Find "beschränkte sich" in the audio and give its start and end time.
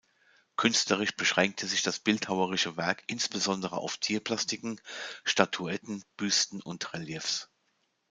1.15-1.83